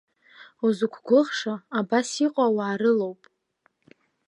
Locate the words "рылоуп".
2.79-3.21